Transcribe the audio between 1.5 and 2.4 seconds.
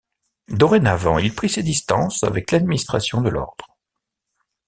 distances